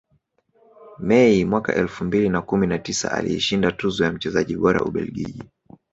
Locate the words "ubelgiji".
4.81-5.43